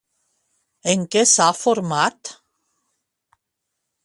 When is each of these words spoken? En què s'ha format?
En 0.93 1.03
què 1.15 1.23
s'ha 1.33 1.49
format? 1.59 2.35